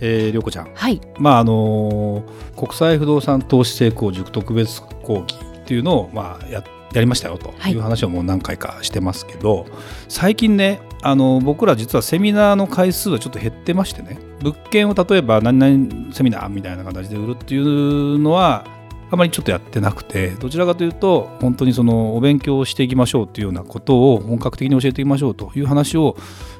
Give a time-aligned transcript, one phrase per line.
[0.00, 1.00] えー、涼子ちゃん、はい。
[1.18, 7.72] まああのー国際不動産投資成功塾特別講義っていうのを、まあ、ややりましたよとはい。
[7.72, 9.66] いう話をもう何回かしてますけど、
[10.08, 14.18] 最近ねあの僕ら実はセミナーの回数はちょっと減ってましてね。
[14.42, 18.64] 物件を例えば何々セミナーみたいな形で売るっていうのは
[19.10, 26.16] あまりちょっとやってなくてどちらかというと本当にそのお勉強をしていきましょうっていうようなことを本格的に教えていきましょうという話を、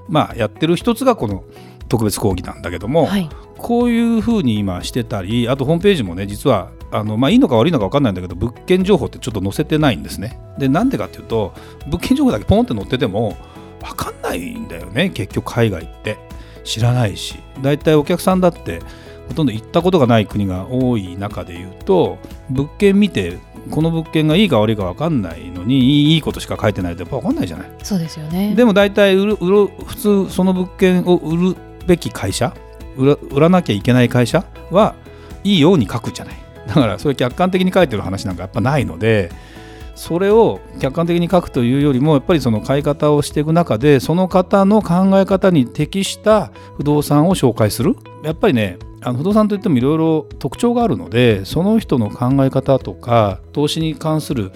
[0.09, 1.45] まあ、やってる一つがこの
[1.91, 3.29] 特別講義なんだけども、はい。
[3.59, 10.41] こういうふうに今してたりあとホームページもね実はあの、まあ、いいのか悪いのか分かんないんだけど物件情報ってちょっと載せてないんですね。
[10.57, 11.53] でなんでかっていうと
[11.87, 13.37] 物件情報だけポンって載ってても
[13.83, 16.17] 分かんないんだよね結局海外って。
[16.65, 17.37] 知らないし。
[17.63, 18.81] 大体お客さんだって
[19.29, 22.19] ほとんど行ったことがない国が多い中で言うと
[22.51, 23.39] 物件見て
[23.71, 27.71] この物件がいいか悪いか分かんないのにいいことしか書いてないとやっぱ分かんないじゃない。
[27.83, 28.55] そうですよね。
[28.55, 32.55] でも大体売る売る普通その物件を売るべき会社
[32.97, 34.95] 売らなきゃいけない会社は
[35.45, 36.35] いいように書くじゃない。
[36.67, 39.31] だからそれ客観的に書いてる話なんかやっぱないので
[39.97, 47.97] それを客観的に書くというよりもやっぱりその買い方をしていく中でその方の考え方に適した不動産を紹介する。
[48.23, 54.53] やっぱりねあの不動産といってもいろいろ特徴があるのでその人の考え方とか投資に関する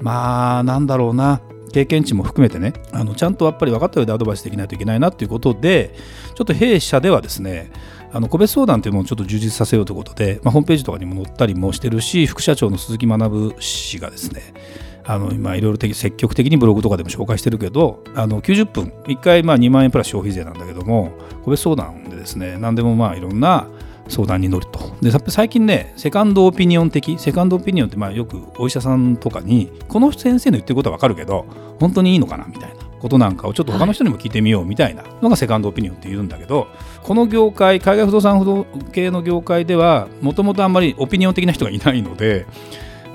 [0.00, 1.40] まあなんだろうな
[1.74, 5.92] 経験値も含めてねあのちゃんとやっぱり分かった上でアドバイスできないといけないなということで
[6.36, 7.72] ちょっと弊社ではですね
[8.12, 14.54] あの個別相談というものをちょっと充実させようということで、まあ、ホームページとかにも載ったりもしてるし副社長の鈴木学氏がですね
[15.02, 21.12] あの今いろいろ積極的にブログとかでも紹介してるけどあの90分1回まあ2万円プラス消費税なんだけども
[21.42, 23.68] 個別相談でですね何でもまあいろんな
[24.08, 24.94] 相談に乗ると。
[25.00, 31.46] で最近ねセカンドオピニオン的セカンドオピニオンってまあよくお医者さんとかにこの先生の言ってることは分かるけど
[31.80, 36.68] 本当にいいのかなみたいなことなんかをちょっと他の人にも聞いてみようみたいなのがセカンドオピニオンって言うんだけど
[37.02, 42.46] この業界海外不動産不動系の業界ではもともとあんまりオピニオン的な人がいないので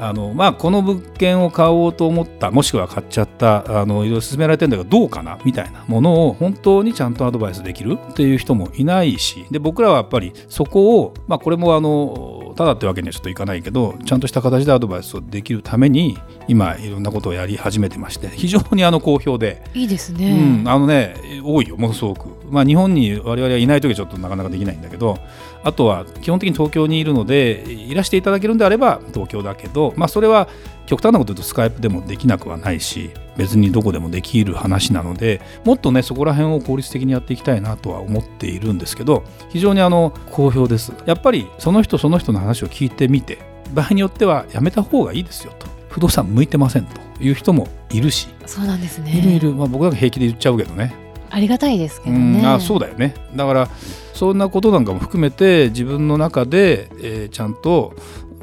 [0.02, 16.18] あのまあ、この物件を買おうと思ったもしくは買っちゃったあのいろいろ勧められてるんだけどどうかなみたいなものを本当にちゃんとアドバイスできるっていう人もいないしで僕らはやっぱりそこを、まあ、これもあのただってわけにはちょっといかないけどちゃんとした形でアドバイスをできるために
[16.50, 19.64] 今いろんなことをやり始めてまして非常にあの好評で。
[19.74, 25.18] いいですうね、ん、あのね多いよものすごく、まあ、日本に我々はいない時はちょっとなかなかできないんだけど
[25.64, 30.50] あとは基本的に東京にいるのでいらしていただけるんであれば東京だけど、まあ、それは
[30.90, 40.92] 極端なこと言うとスカイプでもできなくはないし別にどこでもできる話なのでもっとねそこら辺を効率的にやっていきたいなとは思っているんですけど非常にあの好評です。
[41.06, 43.38] やっぱりその人その人の話を聞いてみて
[43.72, 45.68] 場合によってはやめた方がいいですよと。
[45.90, 48.28] 不動産向いてませんという人もいるし。
[48.48, 49.16] そうなんですね。
[49.16, 50.96] いるいる、まあ、僕なんか平気で言っちゃうけどね。
[51.30, 53.14] ありがたいですけどうんねあそうだよね。
[53.36, 53.70] だから
[54.16, 57.94] そんなことなんかも含めて自分の中で、えーちゃんと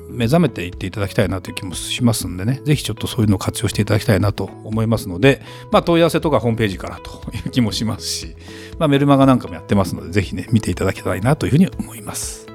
[0.08, 2.60] 目覚めていっていただきたいなという気もしますんでね。
[2.64, 8.36] ぜひちょっとそういうのを活用していただきたいなと思いますので、まあ、問い合わせとかホームページからという気もしますし、
[8.78, 12.46] まあ、メルマガなんかもやってますのでぜひね見ていただきたいなというふうに思います。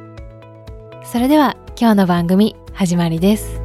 [1.03, 3.61] それでは今日の番組始まりです。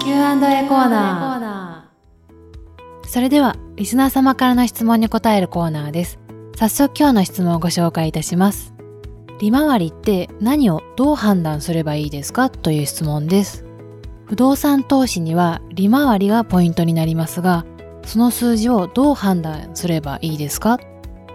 [0.00, 1.28] Q&A コーナー。
[3.08, 6.18] それではリスナー様からの質問に答えるコーナーです
[6.58, 8.74] 早速今日の質問をご紹介いたします。
[9.38, 13.64] 利回りって何をどう判断すればいいですかという質問です。
[14.24, 17.64] 不動産投資には利回りがポイントになりますが
[18.04, 20.80] その数字をどう判断すればいいですか。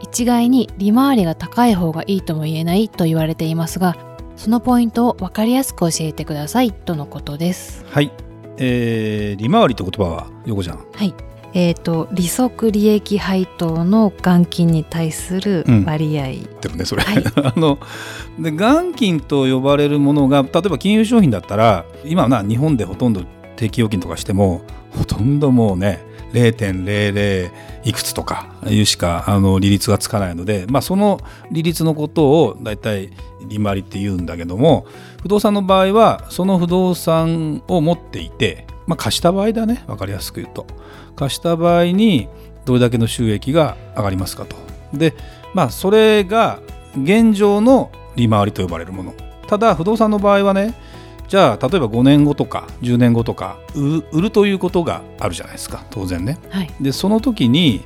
[0.02, 3.96] 一概に利回りが高い方がいいとも言えないと言われていますが
[4.36, 7.86] そのポイントを分かりやすく教えてくださいとのことです。
[7.90, 8.12] はい、
[8.58, 10.86] えー利回りって言葉は横ちゃん？
[10.92, 11.14] はい。
[11.54, 15.86] えー、と利息利益配当の元金に対するうん。
[15.86, 16.28] 割合、
[16.62, 17.24] でもねそれ、はい。
[17.36, 17.80] あの
[18.40, 23.22] で元金と呼ばれるものが例えば金融商品だったら今はな日本でほとんど
[23.56, 24.62] 定期預金とかしても
[24.98, 26.04] ほとんどもうね
[26.34, 27.52] 0.00
[27.84, 31.20] いくつとかいうしかあの利率がつかないので、まあ、その
[31.52, 33.12] 利率のことを大体
[33.48, 34.88] 利回りって言うんだけども
[35.22, 40.66] 不動産の場合はその不動産を持っていて、まあ、貸した場合だね分かりやすく言うと
[41.15, 42.27] 貸した場合に
[42.65, 44.56] どれだけの収益が上がりますかと。
[44.94, 45.13] で
[45.54, 46.60] まあそれが
[47.01, 49.13] 現状の利回りと呼ばれるもの
[49.48, 50.75] ただ不動産の場合はね
[51.27, 53.57] じゃあ例えば5年後とか10年後とか
[54.12, 56.38] 売るということがあるじゃないですか当然ね。
[56.50, 57.83] はい、でその時に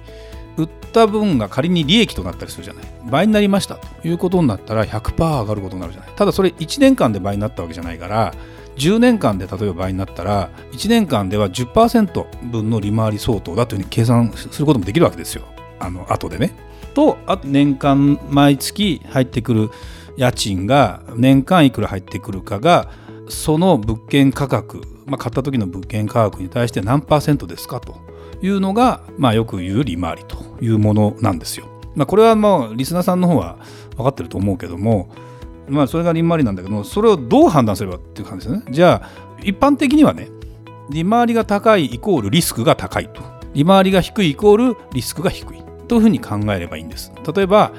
[0.58, 8.34] 売った分が仮に利益となったりするじゃない倍になりましたということになったら100%上がることになるじゃないただそれ1年間で倍になったわけじゃないから
[8.78, 15.44] 10年間で例えば倍になったら1年間では10%分の利回り相当だというふうに計算することもできるわけですよ
[15.80, 16.54] あの後でね。
[16.94, 19.70] とあと年間毎月入ってくる
[20.18, 22.90] 家賃が年間いくら入ってくるかが
[23.30, 27.80] その物件価格、まあ、買った時の物件価格に対して何パーセントですか？
[27.80, 27.96] と
[28.42, 31.68] いうのが、まあ、よく言う利回りというものなんですよ。
[31.96, 33.58] まあ、これはもうリスナーさんの方は
[33.96, 35.10] 分かってると思うけども、
[35.68, 38.72] まあ、それが利回りなんだけどもそれをどう判断すればっていう感じですね。
[38.72, 39.10] じゃあ
[39.42, 40.30] 一般的にはね
[40.90, 43.22] 利回りが高いイコールリスクが高いと
[43.54, 47.12] 利回りが低いイコールリスクが低いというふうに考えればいいんです。
[47.36, 47.74] 例えば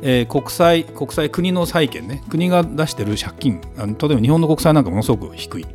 [0.00, 5.66] えー、国債、国債、国の債券ね、国が出してる借金、あの例えば日本の国債なんかものすごく低い。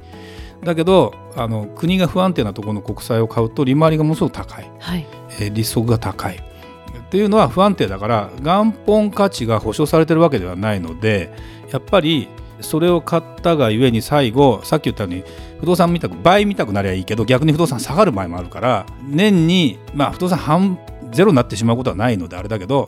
[0.64, 5.06] だけどあの国が不安定なところの国債を買うと利回りがものすごく高い、はい、
[5.40, 11.34] えー、利息が高いっていうのは不安定だから元本価値が保証されてるわけではないので
[11.74, 12.30] やっぱり
[12.62, 15.24] それを買ったがゆえに最後さっき言ったように
[15.60, 20.80] 不動産見たく倍見たくなりゃいいけど逆に不動産下がる場合もあるから年にまあ不動産半
[21.12, 22.88] ゼロになってしまうことはないのであれだけど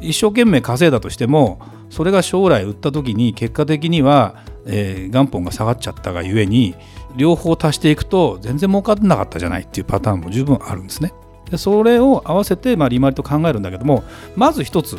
[0.00, 6.74] 一生懸命稼いだとしてもそれが将来売った時に結果的には、えー、元本が下がっちゃったがゆえに
[7.16, 11.12] 両方足していくと全然儲かってなかったじゃないっていうパターンも十分あるんですね。
[11.50, 14.04] でそれを合わせて、まあ、利回りと考えるんだけども
[14.36, 14.98] まず一つ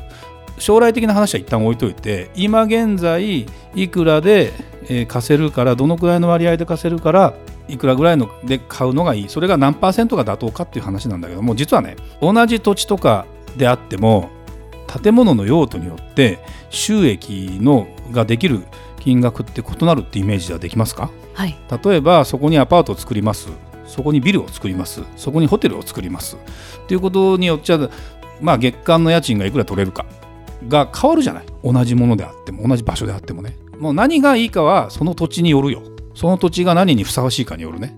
[0.58, 3.46] 将来的な話は一旦置いといて今現在
[3.76, 4.54] いくらで、
[4.84, 7.34] えー、貸せるからどのくらいの割合で貸せるから
[7.68, 9.30] いくらぐらいので買うのがいい。
[9.30, 13.26] それが何パーセントが妥当かっていう話なんだけども実はね同じ土地とか
[13.58, 14.30] であっても
[15.02, 16.40] 建物の用途によって
[16.70, 18.62] 収益のができる
[19.00, 23.50] 金額って異なるってイメージではできますか、はい、例えばそこにアパートを作ります。
[23.86, 25.04] そこにビルを作ります。
[25.18, 26.38] そこにホテルを作ります。
[26.38, 26.40] っ
[26.88, 27.90] ていうことによっちゃ、
[28.42, 30.06] まあ、月間の家賃がいくら取れるか
[30.68, 31.46] が変わるじゃない？
[31.64, 33.58] 同じものであっても同じ場所であってもね。
[33.80, 35.82] もう何がいいかはその土地によるよ。
[36.16, 37.96] その土地が何にふさわしいかによるね。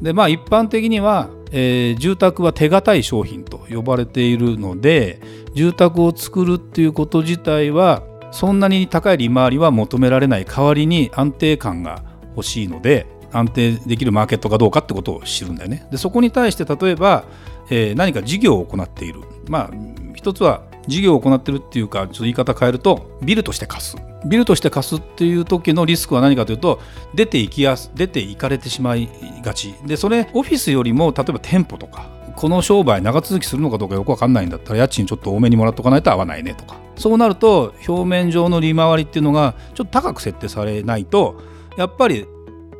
[0.00, 5.20] でまあ一般的には、えー、住宅は手堅い商品と呼ばれているので
[5.54, 12.02] 住宅を作るっていうこと自体はそんなに高い利回りは求められない代わりに安定感が
[12.34, 15.86] 欲しいので安定できるマーケットかどうかってことを知るんだよね。
[15.92, 17.24] でそこに対して例えば、
[17.70, 19.20] えー、何か事業を行っている。
[19.48, 19.70] まあ
[20.14, 23.96] 一つは事業を行ってるっていうかちょっと言い方変えるとビルとして貸す。
[24.26, 26.80] ビルとして貸すっていう時のリスクは何かというと
[27.14, 29.08] 出ていきやす出ていかれてしまい
[29.42, 29.74] がち。
[29.84, 36.76] でそれオフィスよりも例えば店舗とかこの商売長続きするのかどうかよく分かんないんだったら家賃ちょっと多めにもらっとかないと合わないねとか。
[36.96, 41.40] そうなると表面上の利回りっていうのがちょっと高く設定されないと
[41.76, 42.26] やっぱり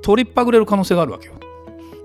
[0.02, 1.34] 取りっぱぐれる可能性があるわけよ。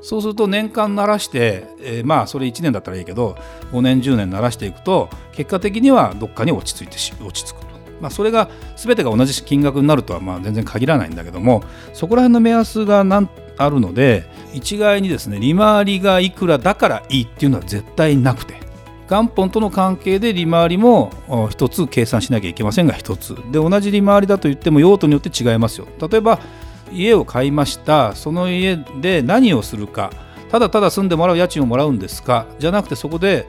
[0.07, 3.35] そうすると年間鳴らして、えー、まあそれ1年だったらいいけど
[3.73, 7.67] 5年10年鳴らしていくと結果的にはどっかに落ち着いてし落ち着くと、
[7.99, 11.61] まあ、それが全てが同じ金額になるとはまあ全然限らないんだけども
[11.91, 14.23] そこら辺の目安がなんあるので
[14.53, 18.55] 一概にですね利回りがいくらだからいいっていうのは絶対なくて
[19.09, 21.11] 元本との関係で利回りも
[21.49, 23.35] 一つ計算しなきゃいけませんが一つ。
[23.51, 25.87] で同じ利回りだと言っても用途によって違いますよ。
[26.09, 26.39] 例えば
[26.91, 28.15] 家を買いました。
[28.15, 30.11] その家で何をするか。
[30.51, 32.45] ただただ住んでもらう家賃をもらうんですか。
[32.59, 33.47] じゃなくてそこで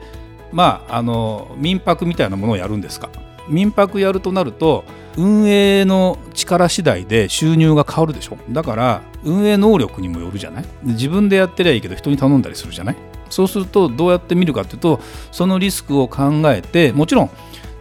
[0.51, 3.09] まああの民泊みたいなものをやるんですか。
[3.47, 4.83] 民泊やるとなると
[5.17, 8.37] 運営の力次第で収入が変わるでしょ。
[8.51, 10.65] だから運営能力にもよるじゃない。
[10.83, 12.95] 自分でやってりゃいいけど人に頼んだりするじゃない。
[13.29, 14.99] そうするとどうやって見るかというと
[15.31, 17.29] そのリスクを考えてもちろん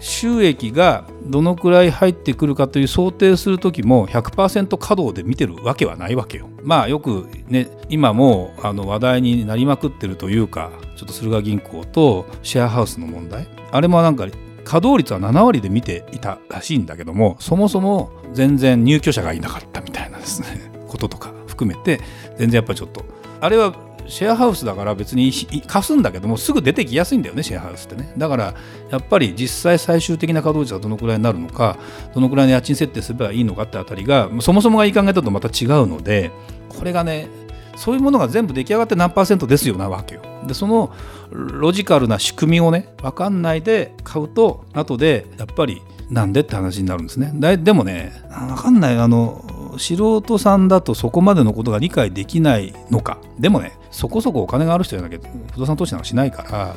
[0.00, 6.48] 収益がどのくらい入ってくるかという想定する時も100%稼働で見てるわけはないわけよ。
[6.62, 14.26] まあよくね今もあの話題になりまくってるというかちょっと駿河銀行とシェアハウスの問題あれもなんか
[14.64, 22.00] 稼働率は7割で見ていたらしいんだけどもそもそも全然入居者がいなかったみたいなですねこととか含めて
[22.36, 23.04] 全然やっぱりちょっと
[23.40, 23.74] あれは
[24.08, 25.30] シェアハウスだから別に
[25.66, 28.12] 貸すんだけどもすぐ出てきやすいんだよねシェアハウスってね。
[28.16, 28.54] だから
[28.90, 31.76] やっぱり実際最終的な稼働率がどのくらいになるのか
[32.14, 36.30] どのくらいの家賃設定すればいいのかってあたりがそもそもがいい考えだとまた違うので
[36.68, 37.28] これがね
[37.76, 40.22] そういうものが全部出来上がって何パーセントですよなわけよ。
[40.46, 40.92] でその
[41.30, 47.32] ロジカルな仕組みをね分かんないで買うと後でやっぱりなんでって話になるんですね。
[47.58, 48.98] でもね分かんない。
[48.98, 53.18] あの素人さんだとそこまでのことが理解できないのか。
[53.38, 56.76] でもねそこそこお金がある人じゃなきゃ不動産投資なんかしないから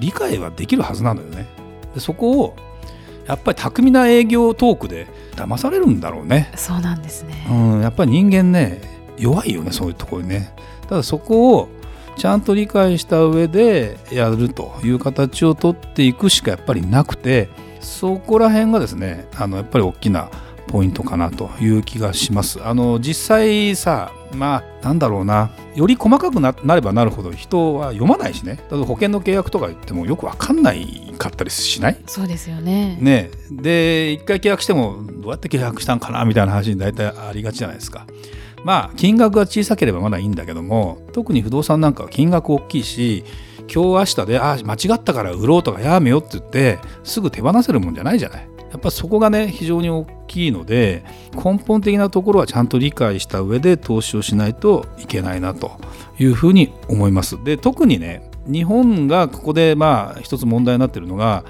[0.00, 1.46] 理解はできるはずなのよね
[1.94, 2.56] でそこを
[3.26, 6.50] やっぱり巧みな営業トークで騙されるんだろうね。
[6.56, 8.80] そうなんですね、うん、やっぱり人間ね
[9.16, 10.54] 弱いよねそういうところにね。
[10.88, 11.68] ただそこを
[12.16, 17.48] ちゃんと理解した上でやるという形を取っていくしかやっぱりなくて
[17.80, 20.30] そこら辺がですねあのやっぱり大きな
[20.72, 22.64] ポイントかなという気がします。
[22.64, 31.98] あの実際さまあなんだろうなより細かくなればなるほど人は読まないしね例えば保険の契約とか言ってもよく分かんないかったりしない？
[32.06, 38.06] そうですよねねで一回契約してもどうやって契約したんかなみたいな話に大体ありがちじゃないですか。
[38.64, 43.24] まあ金額が小さければまだいいんだけども特に不動産なんかは金額大きいし
[43.72, 48.48] 今日明日であ間違ったから売ろうとかやめようって言ってすぐ手放せるもんじゃないじゃない。
[48.72, 55.72] やっぱそこがね非常に大きいので根本的なところはちゃんと理解した上で投資をしないといけないなと
[56.18, 57.42] いうふうに思います。
[57.44, 61.44] で特にね日本がここでまあ一つ問題になっているのが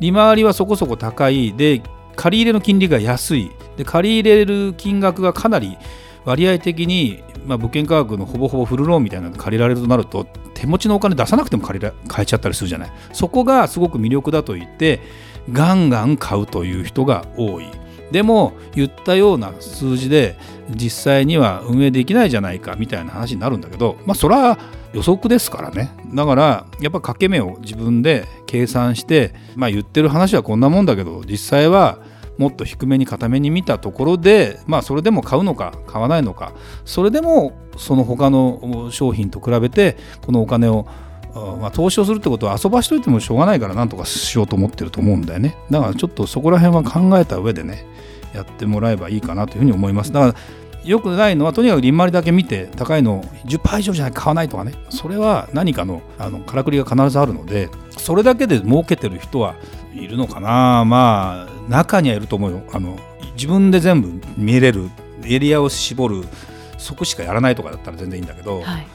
[0.00, 1.54] 利回りはそこそこ高い。
[1.54, 1.80] で
[2.16, 3.50] 借り入れの金利が安い。
[3.76, 5.78] で借り入れる金額がかなり
[6.24, 12.92] 割合的に、まあ、物件価格のほぼほぼフルローンみたいなので借りられるとなると手持ちのお金出さなくても借りら買えちゃったりするじゃない。
[13.12, 15.00] そこがすごく魅力だと言って
[15.52, 17.66] ガンガン買うという人が多い。
[18.10, 20.36] でも言ったような数字で
[20.70, 24.58] 実際には運営できないじゃないかみたいな話になるんだけどまあそれは
[24.92, 25.90] 予測ですからね。
[26.14, 31.98] だからやっぱ掛け目を自分で計算してまあ言ってる話はこんなもんだけど実際は
[32.38, 36.52] もっと低めに固めに見たところでまあそれでも買うのか買わないのか
[36.84, 40.86] それでもその他の商品と比べてこのお金を
[41.34, 45.56] まあ、投資をするってことは遊ばしといてもしょうがないからなんとかしようと思ってると思うんだよね。
[45.70, 47.84] だからちょっとそこら辺は考えた上でね
[48.32, 50.12] やってもらえばいいかなというふうに思います。
[50.12, 50.34] だから
[50.84, 54.74] よくないのはとにかく利回りだけ見て高いの10%以上じゃない買わないとかね。
[54.90, 59.54] それは何かのあのからくりが必ずあるのでそれだけで儲けてる人は
[59.94, 60.84] いるのかな。
[60.84, 62.62] まあ中にはいると思うよ。
[62.72, 62.96] あの
[63.34, 64.90] 自分で全部見れる
[65.24, 66.24] エリアを絞る
[66.78, 68.86] そこしかやらないとかだったら全然いいんだけど、はい、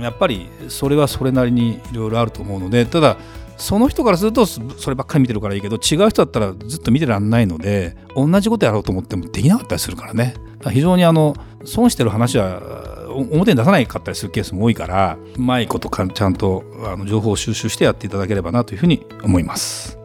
[0.00, 3.16] やっぱりそれはそれなりにいろいろあると思うのでただ
[3.56, 10.34] その人からするとそればっかり見てるからいいけど違う人だったらずっと見てらんないので同じことやろうと思ってもできなかったりするからね。
[10.70, 19.98] 非常にあの損してる話は表に出さないかったりするケースも多いからうまいことかちゃんとあの情報を収集してやっていただければなというふうに思います。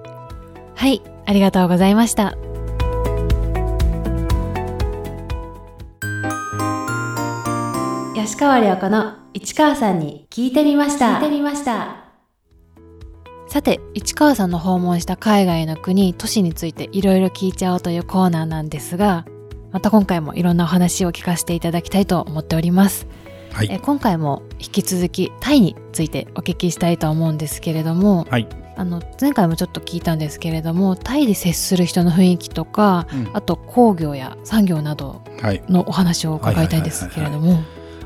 [0.76, 2.51] はいありがとうございました。
[8.22, 11.16] 吉川良子の市川さんに聞いてみました。
[11.16, 12.06] 聞いてみました。
[13.48, 19.26] さて市川さんの訪問した海外の国都市についていろいろ聞いちゃおうというコーナーなんですが
[19.72, 23.08] また今回もいろんなお話を聞かせていただきたいと思っております、
[23.54, 28.48] はい、え今回も引き続きタイについてお聞きしたいと思うんですけれども、はい、
[28.78, 35.24] あの前回もちょっと聞いたんですけれどもタイで接する人の雰囲気とか、うん、あと工業や産業など
[35.68, 37.64] のお話を伺いたいんですけれども。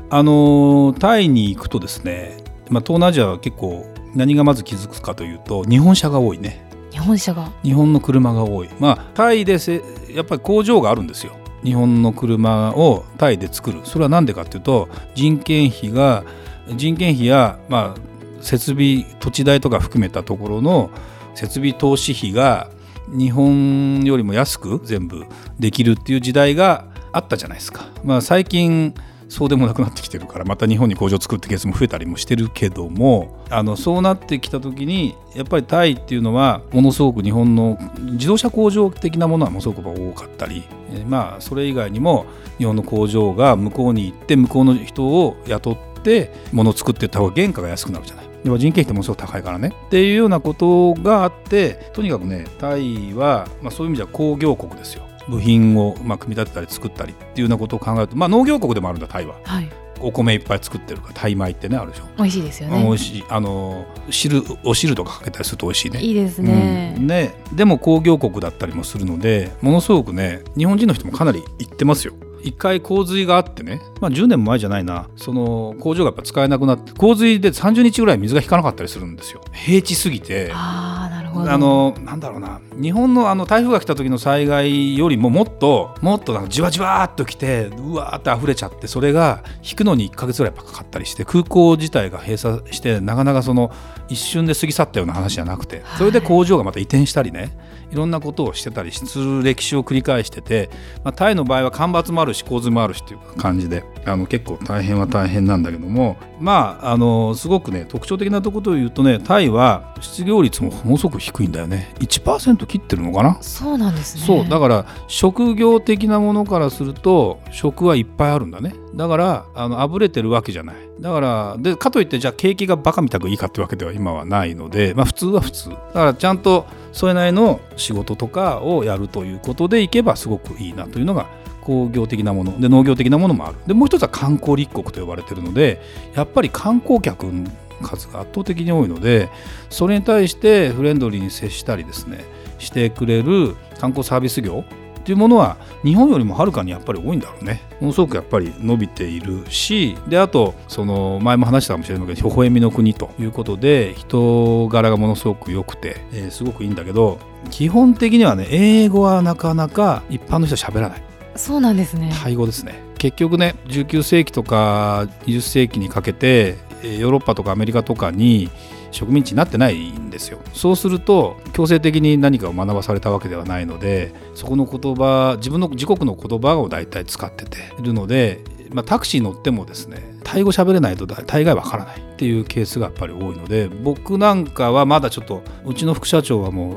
[0.08, 2.36] あのタイに行くとですね、
[2.70, 3.84] まあ、東南アジアは結構
[4.14, 6.64] 何がまず気づくかというと日本車が多いね。
[6.90, 7.52] 日本車が？
[7.62, 8.68] 日本の車が多い。
[8.78, 11.32] まあタイでせやっぱり工場があるんですよ。
[11.62, 13.80] 日本の車をタイで作る。
[13.84, 16.24] それは何でかっていうと人件費が
[16.68, 18.00] 人件費や、まあ、
[18.40, 20.90] 設備土地代とか含めたところの
[21.34, 22.70] 設備投資費が
[23.08, 25.26] 日本よりも安く全部
[25.58, 27.86] できるっていう時代があったじゃないですか。
[28.04, 28.94] まあ、最近
[29.28, 37.78] そうでもなくなってきてるからまた日本に工場を作ってケースも増えたりもしてるけどもあのそうなってきた時にやっぱりタイっていうのはものすごく日本の
[38.12, 42.26] 自動車工場的なものはものすごく多かったり、えまあそれ以外にも
[42.58, 48.26] 日本の工場が向こうに行って向こうの人を雇って物を作っていった方が原価が安くなるじゃない。
[48.44, 59.36] 人件費ってものすごく高いからねっていうようなことがあってとにかくねタイは、まあ、そういう意味では工業国ですよ部品をまあ組み立てたり作ったりっていうようなことを考えると、まあ、農業国でもあるんだタイは。
[59.44, 59.70] はい。
[60.00, 62.04] お米いっぱい作ってるからタイ米ってねあるでしょ。
[62.18, 62.82] 美味しいですよね。
[62.82, 66.00] 美味しいあの汁お汁とかかけたりすると美味しいね。
[66.00, 67.34] いいですね、うん、ね。
[67.54, 72.14] でも工業国だったりもするのでものすごくね日本人の人もかなり行ってますよ。
[72.42, 75.08] 一回洪水があってね、まあ、10年も前じゃないな。
[75.16, 79.40] その工場がやっぱ使えなくなって洪水で30日ぐらい水が引かなかったりするんですよ。
[79.52, 80.52] 平地すぎて。
[80.54, 80.95] あ
[81.42, 82.60] あのなんだろうな。
[82.80, 93.72] 日本のあの台風が来た時の災害よりももっともっとなんかじわじわっと来てうわーって溢れちゃってそれが引くのに1か月ぐらいかかったりして空港自体が閉鎖してなかなかその
[94.08, 97.56] 一瞬で過ぎ去ったような話じゃなくてそれで工場がまた移転したりね。
[97.75, 100.70] いろんなことをしてたりする歴史を繰り返してて、
[101.04, 111.94] まあ、タイの場合は干ばつもあるし洪水もあるしっていう感じであの結構大変は大変なんだけどもまああのすごくね特徴的なところを言うとねタイは失業率もものすごく低いんだよね。
[112.00, 113.38] 1%切ってるのかな？
[113.40, 114.22] そうなんですね。
[114.24, 120.76] そうだから職業的なものからすると職はいっぱいあるんだねだからあのあぶれてるわけじゃない。
[120.98, 125.68] だからでかといってじゃあ景気がバカみたくいいかってわけでは今はないのでまあ普通は普通。
[125.68, 131.26] だからちゃんとそれなりの仕事とかをやるということでいけばすごくいいなというのが
[131.60, 132.58] 工業的なもの。
[132.58, 133.56] で農業的なものもある。
[133.66, 135.80] でもう一つは観光立国と呼ばれてるので
[136.14, 137.50] やっぱり観光客の
[137.82, 139.28] 数が圧倒的に多いので
[139.68, 142.24] それに対してフレンドリーに接したりですね
[142.58, 144.64] してくれる観光サービス業
[145.06, 147.62] っていうものは日本よりもはるかにやっぱり多いんだろうね。
[147.80, 157.20] ものすごくやっぱり伸びているしであとその前も話したかもしれないけど微笑みの国ということで人柄がものすごく良くて、えー、すごくいいんだけど
[157.50, 161.02] 基本的にはね英語はなかなか一般の人は喋らない。
[161.36, 162.12] そうなんですね。
[162.20, 162.82] タイ語ですね。
[162.98, 168.50] 結局ね19世紀とか20世紀にかけてヨーロッパとかアメリカとかに
[168.96, 170.38] 植民地になってないんですよ。
[170.54, 186.74] そうすると強制的に何かを学ばされたわけではないのでそこの言葉自分の自国の言葉を大体使ってているので、まあ、タクシー乗ってもですねタイ語喋れないと大概わからないっていうケースがやっぱり多いので僕なんかはまだちょっとうちの副社長はもう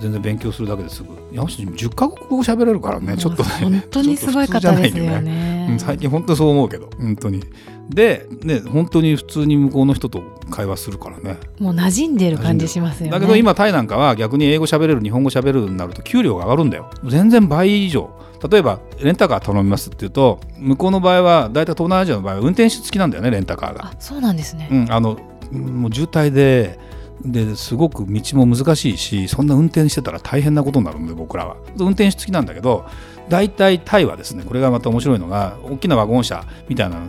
[0.00, 3.48] 全然勉強するだけですぐ山下10カ国語喋れるからねちょっとね。
[3.60, 5.76] 本当にすごい方ですよね。
[5.80, 7.42] 最近本当にそう思うけど本当に
[7.88, 11.38] でね本当に普通に向こうの人と会話するからね。
[11.58, 13.12] もう馴染んでる感じしますよね。
[13.12, 16.90] だけど今タイなんかは逆に英語喋れる日本語喋れるになると給料が上がるんだよ。
[17.04, 18.10] 全然倍以上。
[18.50, 23.86] 例えばレンタカー頼みますっていうと向こうの場合は大体東南アジアの場合は運転手付きなんだよねレンタカーが。
[23.86, 25.18] あそうなんですね、うん、あの
[25.50, 26.78] もう渋滞で
[27.24, 31.56] ですごく道も難しいしそんな運転してたら大変なことになるので僕らは。
[31.76, 32.84] 運転手付きなんだけど
[33.28, 37.00] 大体タイはですねこれがまた面白いのが大きなワゴン車みたいな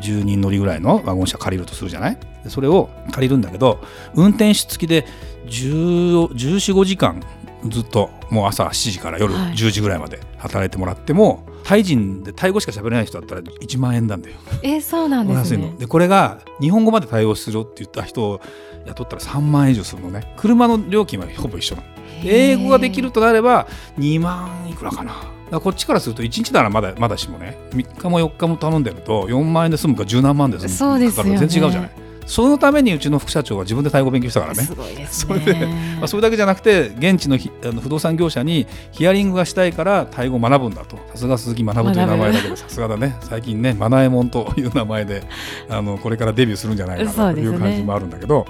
[0.00, 2.18] 10人乗りぐらいのワゴン車借りるとするじゃない？
[2.48, 3.80] それを借りるんだけど
[4.14, 5.06] 運転手付きで
[5.46, 7.22] 1415時間
[7.68, 14.36] ずっともう朝7時から夜10時ぐらいまで働いてもらっても、はい、タイ人でタイ語しか喋れない人だったら1万円なんだよ。
[14.62, 15.74] えー、そうなんですね。
[15.78, 18.40] でこれが日本語まで対応するって言った人を
[18.84, 21.88] 雇ったら3万円以上するのね車の料金はほぼ一緒なの。
[22.26, 23.66] 英語ができるとなれば
[23.98, 25.14] 2万いくらかな。
[25.54, 31.90] だこっちからすると1日ならまだまだしもね3日も4日も頼んでると4万円で済むか十何万で済むかそうですよ、ね、全然違うじゃない。
[32.26, 34.62] そのためにうちの副社長は自分でタイ語勉強したからね。
[34.62, 35.66] すごいですね それで、
[35.98, 45.22] まあ、それだけじゃなくて現地のあの不動産業者にヒアリングがしたいからタイ語を学ぶんだとさすが鈴木学という名前だけどさすがだね最近ねマナエモンという名前で
[45.68, 48.46] あのこれからデビューするんじゃないかなという感じもあるんだけど。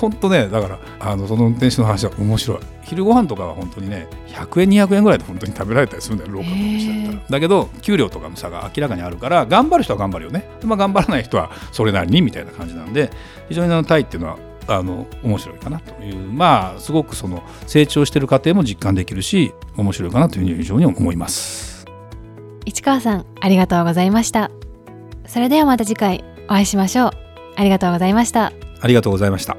[0.00, 2.58] 本当ねだからあのその運転手の話は面白い。
[2.82, 7.28] 昼ご飯とかは本当にね100円200円ぐらいで本当に食べられたりするんだよローカルの店だったら。
[7.30, 13.10] だけど給料とかの差が明らかにあるから頑張る人は頑張るよね、まあ、頑張らない人はそれなりにみたいな感じなんで
[13.48, 16.16] 非常にあのタイっていうのはあの面白いかなという。
[16.16, 21.86] まあすごくその成長している過程も実感できるし面白いかなというふうに非常に思います。
[22.66, 24.50] 市川さんありがとうございました。
[25.26, 27.10] それではまた次回お会いしましょう。
[27.56, 28.52] ありがとうございました
[28.84, 29.56] ありがとうございました。